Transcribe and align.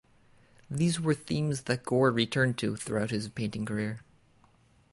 These 0.67 0.99
were 0.99 1.13
themes 1.13 1.65
that 1.65 1.83
Gore 1.83 2.09
returned 2.09 2.57
to 2.57 2.75
throughout 2.75 3.11
his 3.11 3.29
painting 3.29 3.67
career. 3.67 3.99